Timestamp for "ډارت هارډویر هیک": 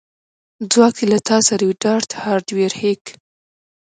1.83-3.03